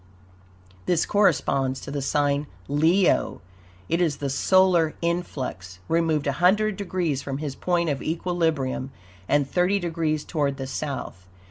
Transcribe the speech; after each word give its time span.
This 0.87 1.05
corresponds 1.05 1.79
to 1.81 1.91
the 1.91 2.01
sign 2.01 2.47
Leo. 2.67 3.39
It 3.87 4.01
is 4.01 4.17
the 4.17 4.31
solar 4.31 4.95
influx, 4.99 5.77
removed 5.87 6.25
120 6.25 6.75
degrees 6.75 7.21
from 7.21 7.37
his 7.37 7.53
point 7.53 7.87
of 7.87 8.01
equilibrium 8.01 8.89
and 9.29 9.47
thirty 9.47 9.77
degrees 9.77 10.23
toward 10.23 10.57
the 10.57 10.65
South. 10.65 11.27